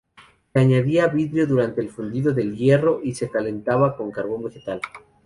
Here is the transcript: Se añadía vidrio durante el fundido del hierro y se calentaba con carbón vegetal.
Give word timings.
Se 0.51 0.59
añadía 0.59 1.05
vidrio 1.09 1.45
durante 1.45 1.79
el 1.79 1.91
fundido 1.91 2.33
del 2.33 2.55
hierro 2.57 3.01
y 3.03 3.13
se 3.13 3.29
calentaba 3.29 3.95
con 3.95 4.09
carbón 4.09 4.41
vegetal. 4.45 4.81